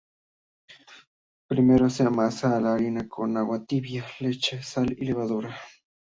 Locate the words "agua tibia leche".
3.37-4.63